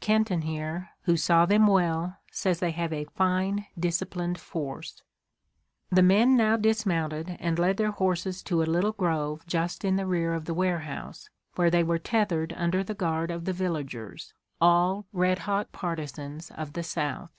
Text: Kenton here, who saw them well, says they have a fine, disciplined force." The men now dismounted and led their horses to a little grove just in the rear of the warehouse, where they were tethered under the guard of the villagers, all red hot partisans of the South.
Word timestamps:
Kenton 0.00 0.42
here, 0.42 0.90
who 1.04 1.16
saw 1.16 1.46
them 1.46 1.66
well, 1.66 2.18
says 2.30 2.60
they 2.60 2.72
have 2.72 2.92
a 2.92 3.04
fine, 3.06 3.66
disciplined 3.78 4.38
force." 4.38 5.02
The 5.88 6.02
men 6.02 6.36
now 6.36 6.58
dismounted 6.58 7.38
and 7.40 7.58
led 7.58 7.78
their 7.78 7.92
horses 7.92 8.42
to 8.42 8.62
a 8.62 8.64
little 8.68 8.92
grove 8.92 9.46
just 9.46 9.86
in 9.86 9.96
the 9.96 10.04
rear 10.04 10.34
of 10.34 10.44
the 10.44 10.52
warehouse, 10.52 11.30
where 11.54 11.70
they 11.70 11.82
were 11.84 11.98
tethered 11.98 12.52
under 12.54 12.84
the 12.84 12.92
guard 12.92 13.30
of 13.30 13.46
the 13.46 13.54
villagers, 13.54 14.34
all 14.60 15.06
red 15.10 15.38
hot 15.38 15.72
partisans 15.72 16.50
of 16.50 16.74
the 16.74 16.82
South. 16.82 17.32